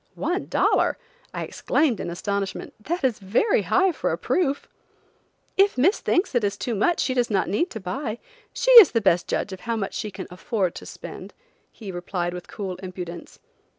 "One 0.15 0.47
dollar!" 0.47 0.97
I 1.31 1.43
exclaimed 1.43 1.99
in 1.99 2.09
astonishment, 2.09 2.73
"That 2.79 3.03
is 3.03 3.19
very 3.19 3.61
high 3.61 3.91
for 3.91 4.11
a 4.11 4.17
proof." 4.17 4.67
"If 5.57 5.77
Miss 5.77 5.99
thinks 5.99 6.33
it 6.33 6.43
is 6.43 6.57
too 6.57 6.73
much 6.73 6.99
she 6.99 7.13
does 7.13 7.29
not 7.29 7.47
need 7.47 7.69
to 7.69 7.79
buy. 7.79 8.17
She 8.51 8.71
is 8.81 8.93
the 8.93 8.99
best 9.01 9.27
judge 9.27 9.53
of 9.53 9.59
how 9.59 9.75
much 9.75 9.93
she 9.93 10.09
can 10.09 10.25
afford 10.31 10.73
to 10.73 10.87
spend," 10.87 11.35
he 11.71 11.91
replied 11.91 12.33
with 12.33 12.47
cool 12.47 12.77
impudence. 12.77 13.37